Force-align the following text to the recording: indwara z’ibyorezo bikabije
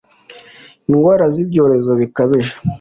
indwara 0.89 1.25
z’ibyorezo 1.33 1.91
bikabije 1.99 2.53